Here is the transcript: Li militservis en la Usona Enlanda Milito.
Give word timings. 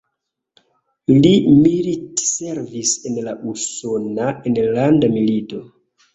Li 1.17 1.33
militservis 1.65 2.95
en 3.11 3.21
la 3.29 3.35
Usona 3.53 4.33
Enlanda 4.55 5.13
Milito. 5.21 5.63